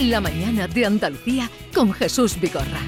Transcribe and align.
La 0.00 0.20
mañana 0.20 0.68
de 0.68 0.86
Andalucía 0.86 1.50
con 1.74 1.92
Jesús 1.92 2.38
Vigorra. 2.40 2.80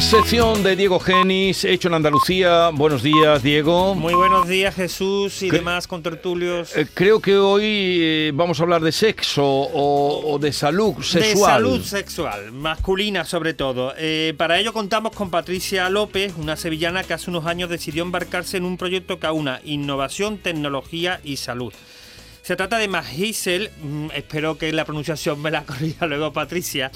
Sección 0.00 0.64
de 0.64 0.74
Diego 0.74 0.98
Genis, 0.98 1.64
hecho 1.64 1.86
en 1.86 1.94
Andalucía. 1.94 2.70
Buenos 2.70 3.04
días, 3.04 3.40
Diego. 3.44 3.94
Muy 3.94 4.14
buenos 4.14 4.48
días, 4.48 4.74
Jesús 4.74 5.40
y 5.42 5.50
demás 5.50 5.86
contertulios. 5.86 6.76
Eh, 6.76 6.88
creo 6.92 7.20
que 7.20 7.36
hoy 7.36 7.62
eh, 7.64 8.32
vamos 8.34 8.58
a 8.58 8.64
hablar 8.64 8.80
de 8.80 8.90
sexo 8.90 9.44
o, 9.44 10.36
de 10.40 10.52
salud 10.52 10.94
sexual. 11.00 11.22
De 11.22 11.36
salud 11.36 11.84
sexual, 11.84 12.52
masculina 12.52 13.24
sobre 13.24 13.54
todo. 13.54 13.94
Eh, 13.98 14.34
para 14.36 14.58
ello 14.58 14.72
contamos 14.72 15.14
con 15.14 15.30
Patricia 15.30 15.88
López, 15.90 16.32
una 16.38 16.56
sevillana 16.56 17.04
que 17.04 17.14
hace 17.14 17.30
unos 17.30 17.46
años 17.46 17.70
decidió 17.70 18.02
embarcarse 18.02 18.56
en 18.56 18.64
un 18.64 18.76
proyecto 18.76 19.20
que 19.20 19.28
aúna 19.28 19.60
innovación, 19.64 20.38
tecnología 20.38 21.20
y 21.22 21.36
salud. 21.36 21.72
Se 22.48 22.56
trata 22.56 22.78
de 22.78 22.88
Magisel, 22.88 23.70
mm, 23.82 24.06
espero 24.14 24.56
que 24.56 24.72
la 24.72 24.86
pronunciación 24.86 25.42
me 25.42 25.50
la 25.50 25.64
corrija 25.66 26.06
luego 26.06 26.32
Patricia, 26.32 26.90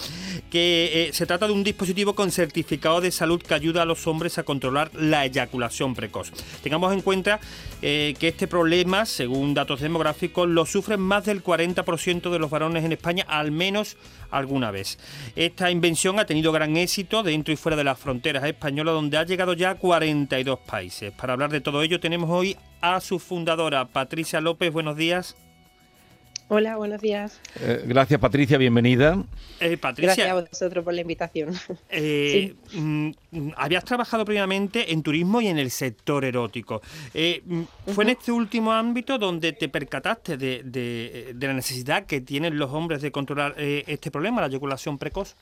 que 0.53 1.09
eh, 1.09 1.13
se 1.15 1.25
trata 1.25 1.47
de 1.47 1.55
un 1.55 1.65
dispositivo 1.65 2.15
con 2.15 2.31
certificado 2.31 3.01
de 3.01 3.11
salud 3.11 3.41
que 3.41 3.55
ayuda 3.55 3.81
a 3.81 3.85
los 3.87 4.07
hombres 4.07 4.37
a 4.37 4.43
controlar 4.43 4.91
la 4.93 5.25
eyaculación 5.25 5.95
precoz. 5.95 6.31
Tengamos 6.63 6.93
en 6.93 7.01
cuenta 7.01 7.41
eh, 7.81 8.15
que 8.19 8.29
este 8.29 8.47
problema, 8.47 9.07
según 9.07 9.55
datos 9.55 9.81
demográficos, 9.81 10.47
lo 10.47 10.67
sufren 10.67 11.01
más 11.01 11.25
del 11.25 11.43
40% 11.43 12.31
de 12.31 12.39
los 12.39 12.51
varones 12.51 12.85
en 12.85 12.93
España, 12.93 13.25
al 13.29 13.51
menos 13.51 13.97
alguna 14.31 14.71
vez. 14.71 14.99
Esta 15.37 15.71
invención 15.71 16.19
ha 16.19 16.27
tenido 16.27 16.53
gran 16.53 16.77
éxito 16.77 17.23
dentro 17.23 17.55
y 17.55 17.57
fuera 17.57 17.77
de 17.77 17.85
las 17.85 17.99
fronteras 17.99 18.45
españolas, 18.45 18.93
donde 18.93 19.17
ha 19.17 19.25
llegado 19.25 19.55
ya 19.55 19.71
a 19.71 19.75
42 19.77 20.59
países. 20.59 21.13
Para 21.13 21.33
hablar 21.33 21.51
de 21.51 21.63
todo 21.63 21.83
ello 21.83 21.99
tenemos 21.99 22.29
hoy 22.29 22.59
a 22.83 23.01
su 23.01 23.19
fundadora, 23.19 23.87
Patricia 23.87 24.43
López. 24.43 24.71
Buenos 24.71 24.99
días. 24.99 25.35
Hola, 26.49 26.77
buenos 26.77 27.01
días. 27.01 27.41
Eh, 27.61 27.83
gracias, 27.87 28.21
Patricia, 28.21 28.59
bienvenida. 28.59 29.25
Eh, 29.59 29.79
Patricia, 29.79 30.27
gracias 30.27 30.31
a 30.31 30.35
vosotros 30.35 30.85
por 30.85 30.95
la 30.95 31.01
invitación. 31.01 31.55
Eh, 31.95 32.55
mm, 32.75 33.11
habías 33.57 33.85
trabajado 33.85 34.25
previamente 34.25 34.93
en 34.93 35.03
turismo 35.03 35.41
y 35.41 35.49
en 35.49 35.59
el 35.59 35.71
sector 35.71 36.25
erótico. 36.25 36.83
Mm, 37.15 37.63
¿Fue 37.93 38.05
en 38.05 38.11
este 38.11 38.33
último 38.33 38.73
ámbito 38.73 39.19
donde 39.19 39.53
te 39.53 39.69
percataste 39.69 40.37
de, 40.37 41.35
la 41.39 41.53
necesidad 41.55 42.07
que 42.07 42.21
tienen 42.21 42.59
los 42.59 42.71
hombres 42.73 43.03
de 43.03 43.13
controlar 43.13 43.55
este 43.59 44.11
problema, 44.11 44.41
la 44.41 44.49
eyaculación 44.49 44.99
precoz? 44.99 45.37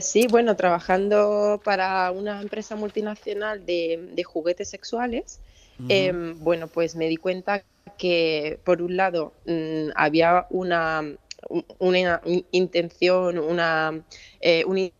sí, 0.00 0.26
bueno, 0.28 0.56
trabajando 0.56 1.60
para 1.64 2.10
una 2.10 2.40
empresa 2.40 2.74
multinacional 2.76 3.64
de, 3.64 4.22
juguetes 4.24 4.68
sexuales, 4.68 5.40
em, 5.88 6.38
bueno, 6.40 6.66
pues 6.66 6.96
me 6.96 7.08
di 7.08 7.16
cuenta 7.16 7.64
que 8.00 8.58
por 8.64 8.80
un 8.80 8.96
lado 8.96 9.34
mm, 9.44 9.90
había 9.94 10.46
una, 10.48 11.18
una 11.78 12.22
intención, 12.50 13.38
una, 13.38 14.02
eh, 14.40 14.64
un 14.64 14.90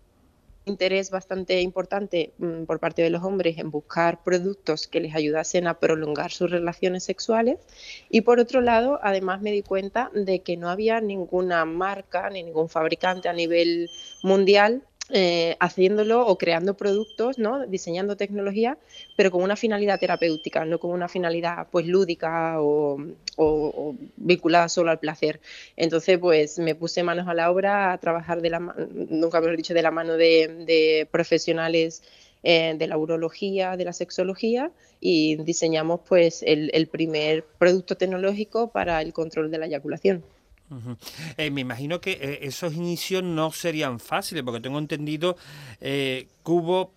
interés 0.66 1.10
bastante 1.10 1.62
importante 1.62 2.34
mm, 2.36 2.64
por 2.64 2.78
parte 2.78 3.00
de 3.00 3.08
los 3.08 3.24
hombres 3.24 3.56
en 3.56 3.70
buscar 3.70 4.22
productos 4.22 4.86
que 4.86 5.00
les 5.00 5.14
ayudasen 5.14 5.66
a 5.66 5.78
prolongar 5.80 6.30
sus 6.30 6.50
relaciones 6.50 7.02
sexuales. 7.02 7.58
Y 8.10 8.20
por 8.20 8.38
otro 8.38 8.60
lado 8.60 9.00
además 9.02 9.40
me 9.40 9.50
di 9.50 9.62
cuenta 9.62 10.10
de 10.14 10.40
que 10.40 10.58
no 10.58 10.68
había 10.68 11.00
ninguna 11.00 11.64
marca 11.64 12.28
ni 12.28 12.42
ningún 12.42 12.68
fabricante 12.68 13.30
a 13.30 13.32
nivel 13.32 13.88
mundial 14.22 14.82
eh, 15.12 15.56
haciéndolo 15.58 16.24
o 16.24 16.38
creando 16.38 16.74
productos, 16.74 17.38
¿no? 17.38 17.66
diseñando 17.66 18.16
tecnología, 18.16 18.78
pero 19.16 19.30
con 19.30 19.42
una 19.42 19.56
finalidad 19.56 19.98
terapéutica, 19.98 20.64
no 20.64 20.78
con 20.78 20.92
una 20.92 21.08
finalidad 21.08 21.66
pues 21.70 21.86
lúdica 21.86 22.56
o, 22.60 22.98
vinculada 24.16 24.68
solo 24.68 24.90
al 24.90 25.00
placer. 25.00 25.40
Entonces, 25.76 26.18
pues 26.18 26.58
me 26.58 26.74
puse 26.74 27.02
manos 27.02 27.26
a 27.26 27.34
la 27.34 27.50
obra 27.50 27.92
a 27.92 27.98
trabajar 27.98 28.40
de 28.40 28.50
la 28.50 28.60
nunca 28.60 29.40
mejor 29.40 29.56
dicho, 29.56 29.74
de 29.74 29.82
la 29.82 29.90
mano 29.90 30.16
de, 30.16 31.08
profesionales 31.10 32.02
eh, 32.42 32.74
de 32.78 32.86
la 32.86 32.96
urología, 32.96 33.76
de 33.76 33.84
la 33.84 33.92
sexología 33.92 34.70
y 35.00 35.36
diseñamos 35.42 36.00
pues 36.08 36.42
el 36.42 36.86
primer 36.88 37.44
producto 37.58 37.96
tecnológico 37.96 38.70
para 38.70 39.02
el 39.02 39.12
control 39.12 39.50
de 39.50 39.58
la 39.58 39.66
eyaculación. 39.66 40.22
Eh, 41.36 41.50
me 41.50 41.60
imagino 41.60 42.00
que 42.00 42.12
eh, 42.12 42.38
esos 42.42 42.74
inicios 42.74 43.22
no 43.22 43.52
serían 43.52 43.98
fáciles, 43.98 44.44
porque 44.44 44.60
tengo 44.60 44.78
entendido 44.78 45.36
eh, 45.80 46.28
que 46.44 46.50
hubo 46.50 46.92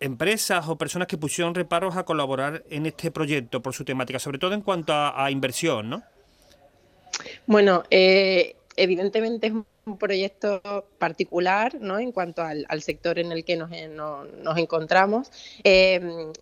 empresas 0.00 0.68
o 0.68 0.76
personas 0.76 1.08
que 1.08 1.18
pusieron 1.18 1.54
reparos 1.54 1.96
a 1.96 2.04
colaborar 2.04 2.62
en 2.70 2.86
este 2.86 3.10
proyecto 3.10 3.62
por 3.62 3.74
su 3.74 3.84
temática, 3.84 4.18
sobre 4.18 4.38
todo 4.38 4.54
en 4.54 4.60
cuanto 4.60 4.92
a, 4.94 5.30
inversión, 5.30 5.90
¿no? 5.90 6.02
Bueno, 7.46 7.82
evidentemente 7.90 9.48
es 9.48 9.52
un 9.52 9.98
proyecto 9.98 10.86
particular 10.98 11.80
¿no? 11.80 11.98
en 11.98 12.12
cuanto 12.12 12.42
al, 12.42 12.82
sector 12.82 13.18
en 13.18 13.32
el 13.32 13.44
que 13.44 13.56
nos, 13.56 13.70
nos 13.90 14.58
encontramos. 14.58 15.32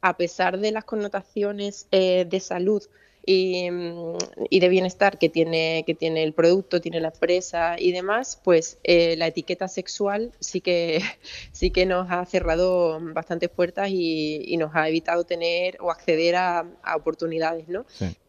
a 0.02 0.16
pesar 0.18 0.58
de 0.58 0.72
las 0.72 0.84
connotaciones 0.84 1.86
de 1.90 2.40
salud 2.40 2.82
Mm, 3.28 4.16
y, 4.50 4.60
de 4.60 4.68
bienestar 4.68 5.18
que 5.18 5.28
tiene, 5.28 5.82
que 5.84 5.94
tiene 5.94 6.22
el 6.22 6.32
producto, 6.32 6.80
tiene 6.80 7.00
la 7.00 7.08
empresa 7.08 7.74
y 7.78 7.90
demás, 7.90 8.40
pues 8.42 8.78
eh, 8.84 9.16
la 9.16 9.26
etiqueta 9.26 9.66
sexual 9.66 10.32
sí 10.38 10.60
que, 10.60 11.00
sí 11.52 11.70
que 11.70 11.86
nos 11.86 12.10
ha 12.10 12.24
cerrado 12.24 13.00
bastantes 13.00 13.50
puertas 13.50 13.90
y, 13.90 14.56
nos 14.58 14.74
ha 14.74 14.88
evitado 14.88 15.24
tener 15.24 15.76
o 15.80 15.90
acceder 15.90 16.36
a, 16.36 16.66
oportunidades, 16.96 17.68
¿no? 17.68 17.84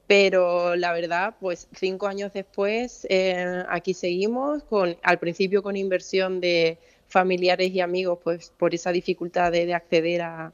pero 0.07 0.75
la 0.75 0.93
verdad, 0.93 1.35
pues 1.39 1.67
cinco 1.77 2.07
años 2.07 2.31
después, 2.33 3.05
eh, 3.09 3.63
aquí 3.69 3.93
seguimos, 3.93 4.63
con, 4.63 4.97
al 5.03 5.19
principio 5.19 5.61
con 5.61 5.75
inversión 5.75 6.39
de 6.39 6.77
familiares 7.07 7.71
y 7.71 7.81
amigos, 7.81 8.19
pues 8.23 8.51
por 8.57 8.73
esa 8.73 8.91
dificultad 8.91 9.51
de, 9.51 9.73
acceder 9.73 10.21
a, 10.21 10.51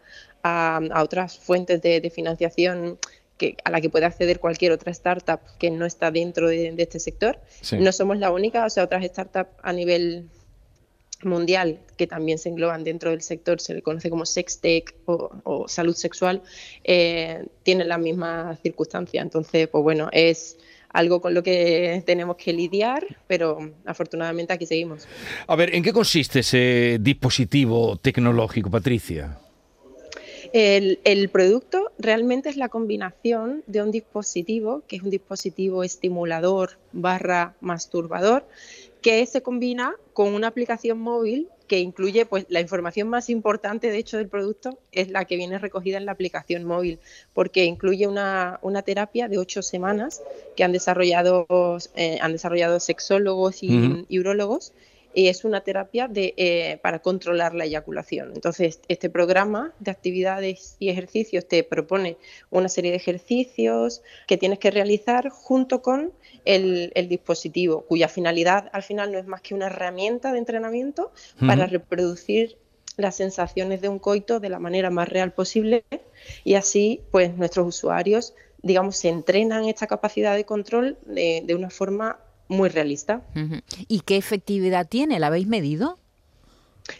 otras 1.01 1.37
fuentes 1.37 1.81
de, 1.81 2.11
financiación 2.13 2.99
a 3.63 3.71
la 3.71 3.81
que 3.81 3.89
puede 3.89 4.05
acceder 4.05 4.39
cualquier 4.39 4.71
otra 4.71 4.91
startup 4.91 5.39
que 5.59 5.69
no 5.69 5.85
está 5.85 6.11
dentro 6.11 6.47
de, 6.47 6.73
este 6.77 6.99
sector. 6.99 7.39
No 7.79 7.91
somos 7.91 8.17
la 8.17 8.31
única, 8.31 8.65
o 8.65 8.69
sea, 8.69 8.83
otras 8.83 9.03
startups 9.05 9.51
a 9.61 9.73
nivel 9.73 10.29
mundial 11.23 11.79
que 11.97 12.07
también 12.07 12.37
se 12.37 12.49
engloban 12.49 12.83
dentro 12.83 13.11
del 13.11 13.21
sector, 13.21 13.61
se 13.61 13.73
le 13.73 13.81
conoce 13.81 14.09
como 14.09 14.25
sextech 14.25 14.93
o, 15.05 15.31
o 15.43 15.67
salud 15.67 15.95
sexual, 15.95 16.41
eh, 16.83 17.45
tienen 17.63 17.87
la 17.87 17.97
misma 17.97 18.57
circunstancia. 18.61 19.21
Entonces, 19.21 19.67
pues 19.67 19.83
bueno, 19.83 20.09
es 20.11 20.57
algo 20.89 21.21
con 21.21 21.33
lo 21.33 21.43
que 21.43 22.03
tenemos 22.05 22.37
que 22.37 22.53
lidiar, 22.53 23.05
pero 23.27 23.71
afortunadamente 23.85 24.53
aquí 24.53 24.65
seguimos. 24.65 25.07
A 25.47 25.55
ver, 25.55 25.75
¿en 25.75 25.83
qué 25.83 25.91
consiste 25.91 26.39
ese 26.39 26.97
dispositivo 27.01 27.97
tecnológico, 27.97 28.69
Patricia? 28.69 29.39
El, 30.53 31.29
producto 31.29 31.91
realmente 31.97 32.47
es 32.47 32.57
la 32.57 32.69
combinación 32.69 33.63
de 33.65 33.81
un 33.81 33.89
dispositivo, 33.89 34.83
que 34.87 34.97
es 34.97 35.01
un 35.01 35.09
dispositivo 35.09 35.83
estimulador 35.83 36.77
barra 36.91 37.55
masturbador, 37.59 38.45
que 39.01 39.25
se 39.25 39.41
combina 39.41 39.95
con 40.13 40.31
una 40.35 40.47
aplicación 40.47 40.99
móvil 40.99 41.49
que 41.67 41.79
incluye 41.79 42.27
pues 42.27 42.45
la 42.49 42.61
información 42.61 43.09
más 43.09 43.31
importante 43.31 43.89
de 43.89 43.97
hecho 43.97 44.17
del 44.17 44.27
producto 44.27 44.77
es 44.91 45.09
la 45.09 45.25
que 45.25 45.37
viene 45.37 45.57
recogida 45.57 45.97
en 45.97 46.05
la 46.05 46.11
aplicación 46.11 46.65
móvil 46.65 46.99
porque 47.33 47.65
incluye 47.65 48.05
una, 48.05 48.59
terapia 48.85 49.27
de 49.27 49.39
ocho 49.39 49.63
semanas 49.63 50.21
que 50.55 50.63
han 50.63 50.71
desarrollado 50.71 51.47
eh, 51.95 52.19
han 52.21 52.33
desarrollado 52.33 52.79
sexólogos 52.79 53.63
y, 53.63 54.05
y 54.07 54.19
urólogos 54.19 54.73
es 55.15 55.45
una 55.45 55.61
terapia 55.61 56.07
de, 56.07 56.33
eh, 56.37 56.79
para 56.81 56.99
controlar 56.99 57.53
la 57.53 57.65
eyaculación. 57.65 58.31
Entonces, 58.33 58.79
este 58.87 59.09
programa 59.09 59.73
de 59.79 59.91
actividades 59.91 60.75
y 60.79 60.89
ejercicios 60.89 61.47
te 61.47 61.63
propone 61.63 62.17
una 62.49 62.69
serie 62.69 62.91
de 62.91 62.97
ejercicios 62.97 64.01
que 64.27 64.37
tienes 64.37 64.59
que 64.59 64.71
realizar 64.71 65.29
junto 65.29 65.81
con 65.81 66.13
el, 66.45 66.91
dispositivo, 67.07 67.81
cuya 67.81 68.07
finalidad 68.07 68.69
al 68.73 68.83
final 68.83 69.11
no 69.11 69.19
es 69.19 69.27
más 69.27 69.41
que 69.41 69.53
una 69.53 69.67
herramienta 69.67 70.31
de 70.31 70.39
entrenamiento 70.39 71.11
para 71.39 71.67
reproducir 71.67 72.57
las 72.97 73.15
sensaciones 73.15 73.81
de 73.81 73.89
un 73.89 73.99
coito 73.99 74.39
de 74.39 74.49
la 74.49 74.59
manera 74.59 74.89
más 74.89 75.09
real 75.09 75.33
posible 75.33 75.83
y 76.43 76.55
así 76.55 77.01
pues 77.11 77.35
nuestros 77.35 77.67
usuarios 77.67 78.35
digamos 78.61 78.97
se 78.97 79.09
entrenan 79.09 79.65
esta 79.65 79.87
capacidad 79.87 80.35
de 80.35 80.45
control 80.45 80.97
de, 81.05 81.41
de 81.43 81.55
una 81.55 81.69
forma 81.69 82.19
muy 82.47 82.69
realista. 82.69 83.21
¿Y 83.87 84.01
qué 84.01 84.17
efectividad 84.17 84.87
tiene? 84.87 85.19
¿La 85.19 85.27
habéis 85.27 85.47
medido? 85.47 85.99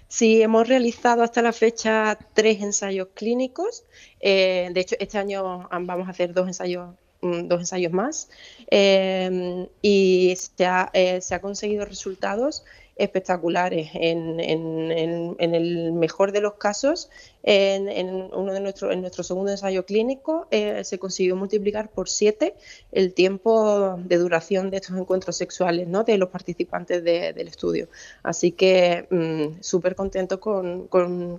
Sí, 0.07 0.41
hemos 0.41 0.67
realizado 0.67 1.23
hasta 1.23 1.41
la 1.41 1.51
fecha 1.51 2.17
tres 2.33 2.61
ensayos 2.61 3.09
clínicos. 3.13 3.83
Eh, 4.19 4.69
de 4.71 4.79
hecho, 4.79 4.95
este 4.99 5.17
año 5.17 5.67
vamos 5.69 6.07
a 6.07 6.11
hacer 6.11 6.33
dos 6.33 6.47
ensayos, 6.47 6.95
mm, 7.21 7.47
dos 7.47 7.59
ensayos 7.59 7.91
más. 7.91 8.29
Eh, 8.71 9.67
y 9.81 10.33
se 10.37 10.65
ha, 10.65 10.89
eh, 10.93 11.19
se 11.21 11.35
ha 11.35 11.41
conseguido 11.41 11.85
resultados 11.85 12.63
espectaculares. 12.95 13.89
En, 13.93 14.39
el 14.39 15.93
mejor 15.93 16.31
de 16.31 16.41
los 16.41 16.53
casos, 16.53 17.09
en, 17.43 18.29
uno 18.33 18.53
de 18.53 18.59
nuestro, 18.59 18.91
en 18.91 19.01
nuestro 19.01 19.23
segundo 19.23 19.51
ensayo 19.51 19.85
clínico, 19.85 20.47
eh, 20.51 20.83
se 20.83 20.99
consiguió 20.99 21.35
multiplicar 21.35 21.89
por 21.89 22.09
siete 22.09 22.55
el 22.91 23.13
tiempo 23.13 23.97
de 23.97 24.17
duración 24.17 24.69
de 24.69 24.77
estos 24.77 24.97
encuentros 24.97 25.37
sexuales 25.37 25.87
¿no? 25.87 26.03
de 26.03 26.17
los 26.17 26.29
participantes 26.29 27.03
del 27.03 27.47
estudio. 27.47 27.87
Así 28.21 28.51
que 28.51 29.07
mm, 29.09 29.61
súper 29.61 29.95
contento 29.95 30.39
con, 30.39 30.89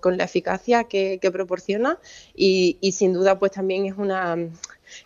la 0.04 0.24
eficacia 0.24 0.84
que, 0.84 1.18
proporciona 1.32 1.98
y, 2.34 2.78
y, 2.80 2.92
sin 2.92 3.12
duda 3.12 3.38
pues 3.38 3.52
también 3.52 3.86
es 3.86 3.96
una 3.96 4.36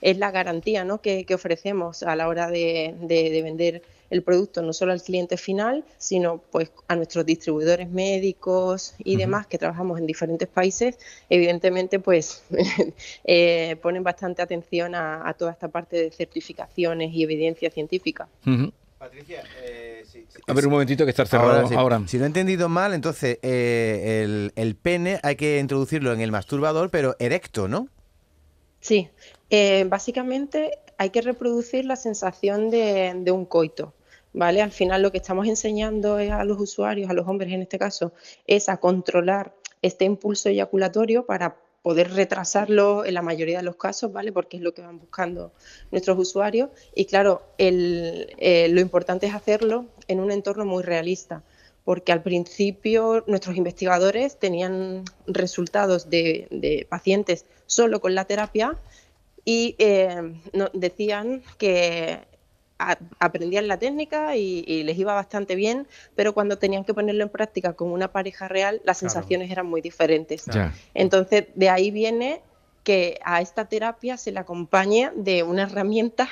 es 0.00 0.18
la 0.18 0.30
garantía 0.30 0.84
¿no? 0.84 1.00
que, 1.00 1.26
ofrecemos 1.34 2.02
a 2.02 2.16
la 2.16 2.28
hora 2.28 2.48
de, 2.48 2.94
vender 3.42 3.82
el 4.10 4.22
producto 4.22 4.62
no 4.62 4.72
solo 4.72 4.92
al 4.92 5.02
cliente 5.02 5.36
final, 5.36 5.84
sino 5.98 6.38
pues 6.38 6.70
a 6.88 6.96
nuestros 6.96 7.26
distribuidores 7.26 7.90
médicos 7.90 8.94
y 8.98 9.16
demás 9.16 9.46
que 9.46 9.58
trabajamos 9.58 9.98
en 9.98 10.06
diferentes 10.06 10.48
países, 10.48 10.98
evidentemente 11.28 11.98
pues 11.98 12.44
eh, 13.24 13.76
ponen 13.82 14.02
bastante 14.02 14.42
atención 14.42 14.94
a, 14.94 15.34
toda 15.38 15.52
esta 15.52 15.68
parte 15.68 15.96
de 15.96 16.10
certificaciones 16.10 17.12
y 17.12 17.22
evidencia 17.22 17.70
científica. 17.70 18.28
Patricia, 18.98 19.44
eh, 19.62 20.04
a 20.46 20.52
ver 20.52 20.66
un 20.66 20.72
momentito 20.72 21.04
que 21.04 21.10
está 21.10 21.24
cerrado 21.24 21.68
ahora. 21.78 22.02
Si 22.06 22.18
no 22.18 22.24
he 22.24 22.26
entendido 22.26 22.68
mal, 22.68 22.94
entonces 22.94 23.38
eh, 23.42 24.22
el, 24.24 24.52
el, 24.56 24.74
pene 24.74 25.20
hay 25.22 25.36
que 25.36 25.60
introducirlo 25.60 26.12
en 26.12 26.20
el 26.20 26.32
masturbador, 26.32 26.90
pero 26.90 27.14
erecto, 27.20 27.68
¿no? 27.68 27.88
Sí, 28.80 29.08
eh, 29.50 29.84
básicamente 29.88 30.78
hay 30.98 31.10
que 31.10 31.22
reproducir 31.22 31.84
la 31.84 31.96
sensación 31.96 32.70
de, 32.70 33.30
un 33.32 33.44
coito. 33.44 33.94
Al 34.40 34.70
final 34.70 35.02
lo 35.02 35.10
que 35.10 35.18
estamos 35.18 35.46
enseñando 35.48 36.16
a 36.16 36.44
los 36.44 36.60
usuarios, 36.60 37.10
a 37.10 37.12
los 37.12 37.26
hombres 37.26 37.52
en 37.52 37.62
este 37.62 37.78
caso, 37.78 38.12
es 38.46 38.68
a 38.68 38.78
controlar 38.78 39.54
este 39.82 40.04
impulso 40.04 40.48
eyaculatorio 40.48 41.26
para 41.26 41.56
poder 41.82 42.12
retrasarlo 42.12 43.04
en 43.04 43.14
la 43.14 43.22
mayoría 43.22 43.58
de 43.58 43.64
los 43.64 43.76
casos, 43.76 44.12
¿vale? 44.12 44.32
Porque 44.32 44.56
es 44.56 44.62
lo 44.62 44.74
que 44.74 44.82
van 44.82 44.98
buscando 44.98 45.52
nuestros 45.90 46.18
usuarios. 46.18 46.70
Y 46.94 47.06
claro, 47.06 47.42
eh, 47.58 48.68
lo 48.70 48.80
importante 48.80 49.26
es 49.26 49.34
hacerlo 49.34 49.86
en 50.06 50.20
un 50.20 50.30
entorno 50.30 50.64
muy 50.64 50.82
realista, 50.82 51.42
porque 51.84 52.12
al 52.12 52.22
principio 52.22 53.24
nuestros 53.26 53.56
investigadores 53.56 54.38
tenían 54.38 55.04
resultados 55.26 56.10
de 56.10 56.86
pacientes 56.90 57.46
solo 57.66 58.00
con 58.00 58.14
la 58.14 58.24
terapia 58.24 58.76
y 59.44 59.76
eh, 59.78 60.34
decían 60.74 61.42
que 61.56 62.18
aprendían 63.18 63.68
la 63.68 63.78
técnica 63.78 64.36
y, 64.36 64.82
les 64.84 64.98
iba 64.98 65.14
bastante 65.14 65.56
bien, 65.56 65.86
pero 66.14 66.32
cuando 66.32 66.58
tenían 66.58 66.84
que 66.84 66.94
ponerlo 66.94 67.22
en 67.22 67.28
práctica 67.28 67.72
con 67.72 67.90
una 67.90 68.12
pareja 68.12 68.48
real, 68.48 68.80
las 68.84 68.98
sensaciones 68.98 69.50
eran 69.50 69.66
muy 69.66 69.80
diferentes. 69.80 70.44
Entonces, 70.94 71.46
de 71.54 71.68
ahí 71.68 71.90
viene 71.90 72.40
que 72.84 73.18
a 73.24 73.40
esta 73.40 73.66
terapia 73.66 74.16
se 74.16 74.32
le 74.32 74.38
acompañe 74.38 75.10
de 75.14 75.42
una 75.42 75.64
herramienta 75.64 76.28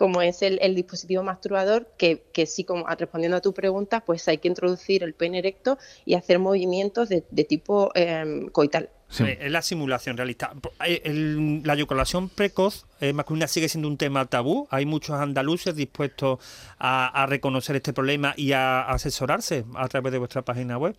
como 0.00 0.22
es 0.22 0.40
el, 0.40 0.74
dispositivo 0.74 1.22
masturbador, 1.22 1.86
que, 1.98 2.46
sí, 2.46 2.64
como 2.64 2.86
respondiendo 2.86 3.36
a 3.36 3.42
tu 3.42 3.52
pregunta, 3.52 4.00
pues 4.00 4.26
hay 4.28 4.38
que 4.38 4.48
introducir 4.48 5.02
el 5.02 5.12
pene 5.12 5.40
erecto 5.40 5.76
y 6.06 6.14
hacer 6.14 6.38
movimientos 6.38 7.10
de, 7.10 7.44
tipo 7.44 7.90
em, 7.94 8.48
coital. 8.48 8.88
Es 9.18 9.50
la 9.50 9.60
simulación 9.60 10.16
realista. 10.16 10.52
Eh, 10.86 11.60
la 11.64 11.74
eyaculación 11.74 12.28
precoz 12.28 12.86
eh, 13.00 13.12
masculina 13.12 13.48
sigue 13.48 13.68
siendo 13.68 13.88
un 13.88 13.96
tema 13.96 14.26
tabú. 14.26 14.68
Hay 14.70 14.86
muchos 14.86 15.16
andaluces 15.16 15.74
dispuestos 15.74 16.38
a, 16.78 17.26
reconocer 17.28 17.76
este 17.76 17.92
problema 17.92 18.34
y 18.36 18.52
a 18.52 18.82
asesorarse 18.82 19.64
a 19.74 19.88
través 19.88 20.12
de 20.12 20.18
vuestra 20.18 20.42
página 20.42 20.78
web. 20.78 20.94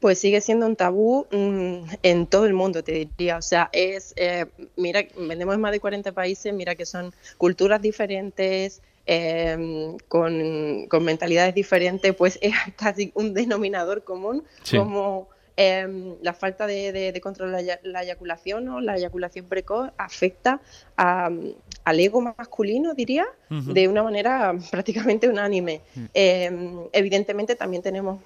Pues 0.00 0.18
sigue 0.18 0.40
siendo 0.40 0.66
un 0.66 0.76
tabú 0.76 1.26
mm, 1.30 1.90
en 2.02 2.26
todo 2.26 2.46
el 2.46 2.54
mundo, 2.54 2.82
te 2.82 2.92
diría. 2.92 3.36
O 3.36 3.42
sea, 3.42 3.68
es, 3.72 4.14
eh, 4.16 4.46
mira, 4.76 5.04
vendemos 5.14 5.54
en 5.54 5.60
más 5.60 5.72
de 5.72 5.80
40 5.80 6.12
países, 6.12 6.54
mira 6.54 6.74
que 6.74 6.86
son 6.86 7.12
culturas 7.36 7.82
diferentes, 7.82 8.80
em, 9.04 9.98
con, 10.08 10.88
mentalidades 11.02 11.54
diferentes, 11.54 12.14
pues 12.14 12.38
es 12.42 12.54
casi 12.76 13.12
un 13.14 13.34
denominador 13.34 14.04
común 14.04 14.42
como 14.74 15.28
Em, 15.62 16.16
la 16.22 16.32
falta 16.32 16.66
de, 16.66 17.20
control 17.22 17.52
de 17.52 17.78
la, 17.82 18.02
eyaculación 18.02 18.66
o 18.70 18.80
la 18.80 18.96
eyaculación 18.96 19.44
precoz 19.44 19.90
afecta 19.98 20.58
al 20.96 22.00
ego 22.00 22.22
masculino, 22.22 22.94
diría, 22.94 23.26
de 23.50 23.86
una 23.86 24.02
manera 24.02 24.54
prácticamente 24.70 25.28
unánime. 25.28 25.82
Mm. 25.94 26.04
Em, 26.14 26.78
evidentemente 26.94 27.56
también 27.56 27.82
tenemos 27.82 28.22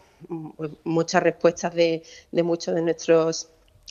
muchas 0.85 1.25
respuestas 1.25 1.75
de, 1.75 2.05
muchos 2.31 2.73
de 2.73 2.83
nuestros 2.83 3.49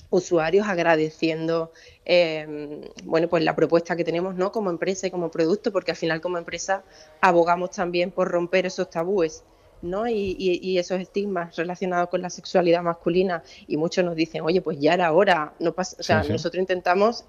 usuarios 0.10 0.66
agradeciendo 0.66 1.74
em, 2.06 2.82
bueno 3.04 3.28
pues 3.28 3.44
la 3.44 3.56
propuesta 3.56 3.96
que 3.96 4.04
tenemos 4.04 4.36
no 4.36 4.52
como 4.52 4.70
empresa 4.72 5.06
y 5.06 5.12
como 5.12 5.30
producto 5.30 5.72
porque 5.72 5.92
al 5.92 5.98
final 5.98 6.20
como 6.20 6.40
empresa 6.40 6.84
abogamos 7.22 7.72
también 7.72 8.10
por 8.10 8.30
romper 8.32 8.66
esos 8.66 8.90
tabúes 8.90 9.44
¿no? 9.84 10.08
Y, 10.08 10.78
esos 10.78 11.00
estigmas 11.00 11.56
relacionados 11.56 12.10
con 12.10 12.22
la 12.22 12.30
sexualidad 12.30 12.82
masculina. 12.82 13.44
Y 13.68 13.78
muchos 13.78 14.04
nos 14.04 14.16
dicen, 14.16 14.42
oye, 14.42 14.62
pues 14.62 14.80
ya 14.80 14.94
era 14.94 15.12
hora. 15.12 15.54
No 15.60 15.74
pasa, 15.74 15.98
o 16.00 16.04
sea, 16.04 16.24
nosotros 16.24 16.60
intentamos, 16.60 17.26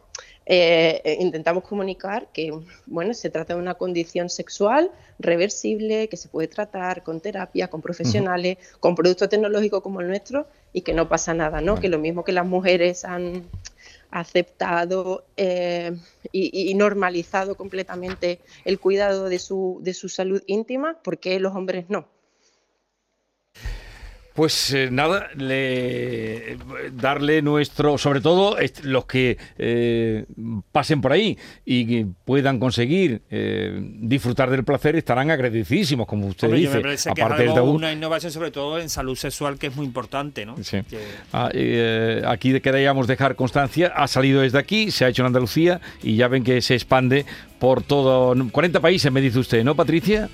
eh, 0.46 1.02
eh, 1.04 1.18
intentamos 1.20 1.64
comunicar 1.64 2.28
que, 2.32 2.52
bueno, 2.86 3.12
se 3.12 3.28
trata 3.28 3.54
de 3.54 3.60
una 3.60 3.74
condición 3.74 4.30
sexual 4.30 4.90
reversible, 5.18 6.08
que 6.08 6.16
se 6.16 6.28
puede 6.28 6.48
tratar 6.48 7.02
con 7.02 7.20
terapia, 7.20 7.68
con 7.68 7.82
profesionales, 7.82 8.58
con 8.80 8.94
productos 8.94 9.28
tecnológicos 9.28 9.82
como 9.82 10.00
el 10.00 10.08
nuestro 10.08 10.46
y 10.72 10.82
que 10.82 10.94
no 10.94 11.08
pasa 11.08 11.34
nada, 11.34 11.60
¿no? 11.60 11.78
Que 11.78 11.88
lo 11.88 11.98
mismo 11.98 12.24
que 12.24 12.32
las 12.32 12.46
mujeres 12.46 13.04
han 13.04 13.44
aceptado 14.10 15.24
eh, 15.36 15.92
y, 16.30 16.70
y, 16.70 16.74
normalizado 16.74 17.56
completamente 17.56 18.38
el 18.64 18.78
cuidado 18.78 19.28
de 19.28 19.40
su, 19.40 19.80
de 19.82 19.92
su 19.92 20.08
salud 20.08 20.40
íntima, 20.46 20.98
porque 21.02 21.40
los 21.40 21.54
hombres 21.56 21.86
no? 21.88 22.13
Pues 24.34 24.72
eh, 24.72 24.88
nada, 24.90 25.28
le, 25.36 26.58
darle 26.92 27.40
nuestro, 27.40 27.96
sobre 27.98 28.20
todo 28.20 28.56
los 28.82 29.04
que 29.06 29.38
eh, 29.58 30.24
pasen 30.72 31.00
por 31.00 31.12
ahí 31.12 31.38
y 31.64 32.04
puedan 32.04 32.58
conseguir 32.58 33.22
eh, 33.30 33.78
disfrutar 34.00 34.50
del 34.50 34.64
placer 34.64 34.96
estarán 34.96 35.30
agradecidísimos, 35.30 36.08
como 36.08 36.26
usted 36.26 36.50
dice. 36.50 36.82
Aparte 37.10 37.44
de 37.44 37.60
una 37.60 37.92
innovación 37.92 38.32
sobre 38.32 38.50
todo 38.50 38.80
en 38.80 38.88
salud 38.88 39.14
sexual 39.14 39.56
que 39.56 39.68
es 39.68 39.76
muy 39.76 39.86
importante, 39.86 40.44
¿no? 40.44 40.56
Sí. 40.64 40.78
Ah, 41.32 41.50
aquí 42.26 42.60
queríamos 42.60 43.06
dejar 43.06 43.36
constancia, 43.36 43.92
ha 43.94 44.08
salido 44.08 44.40
desde 44.40 44.58
aquí, 44.58 44.90
se 44.90 45.04
ha 45.04 45.08
hecho 45.10 45.22
en 45.22 45.26
Andalucía 45.26 45.80
y 46.02 46.16
ya 46.16 46.26
ven 46.26 46.42
que 46.42 46.60
se 46.60 46.74
expande 46.74 47.24
por 47.60 47.84
todo 47.84 48.34
40 48.50 48.80
países, 48.80 49.12
me 49.12 49.20
dice 49.20 49.38
usted, 49.38 49.62
¿no, 49.62 49.76
Patricia? 49.76 50.28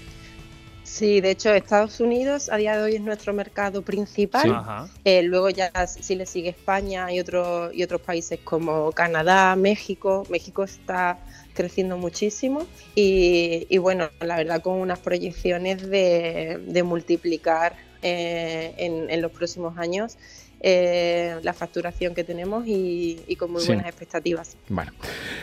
Sí, 0.90 1.20
de 1.20 1.30
hecho 1.30 1.54
Estados 1.54 2.00
Unidos 2.00 2.50
a 2.50 2.56
día 2.56 2.76
de 2.76 2.82
hoy 2.82 2.94
es 2.96 3.00
nuestro 3.00 3.32
mercado 3.32 3.82
principal. 3.82 4.90
Eh, 5.04 5.22
luego 5.22 5.48
ya 5.48 5.70
sí 5.86 6.16
le 6.16 6.26
sigue 6.26 6.50
España 6.50 7.12
y, 7.12 7.20
otros 7.20 7.72
y 7.72 7.84
otros 7.84 8.00
países 8.00 8.40
como 8.42 8.90
Canadá, 8.90 9.54
México. 9.54 10.26
México 10.28 10.64
está 10.64 11.16
creciendo 11.54 11.96
muchísimo 11.96 12.66
y, 12.96 13.78
bueno, 13.78 14.10
la 14.20 14.36
verdad 14.36 14.60
con 14.62 14.78
unas 14.78 14.98
proyecciones 14.98 15.88
de, 15.88 16.82
multiplicar 16.84 17.76
eh, 18.02 18.74
en, 18.76 19.22
los 19.22 19.30
próximos 19.30 19.78
años 19.78 20.18
eh, 20.60 21.36
la 21.42 21.52
facturación 21.52 22.16
que 22.16 22.24
tenemos 22.24 22.64
y, 22.66 23.36
con 23.38 23.52
muy 23.52 23.64
buenas 23.64 23.86
expectativas. 23.86 24.56
Bueno, 24.68 24.90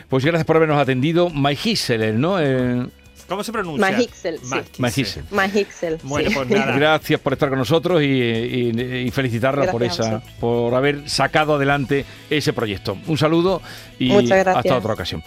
pues 0.09 0.25
gracias 0.25 0.45
por 0.45 0.57
habernos 0.57 0.77
atendido. 0.77 1.29
My 1.29 1.57
¿no? 2.15 2.37
¿Cómo 3.27 3.43
se 3.43 3.51
pronuncia? 3.51 3.91
Magixel. 3.91 4.39
Sí. 4.39 5.21
Magixel. 5.31 5.99
Bueno, 6.03 6.29
pues 6.33 6.49
nada. 6.49 6.77
Gracias 6.77 7.19
por 7.19 7.33
estar 7.33 7.49
con 7.49 7.59
nosotros 7.59 8.01
y, 8.01 9.11
felicitarla 9.13 9.71
por 9.71 9.83
esa, 9.83 10.21
por 10.39 10.73
haber 10.73 11.09
sacado 11.09 11.55
adelante 11.55 12.05
ese 12.29 12.53
proyecto. 12.53 12.97
Un 13.07 13.17
saludo 13.17 13.61
y 13.99 14.11
hasta 14.31 14.77
otra 14.77 14.93
ocasión. 14.93 15.23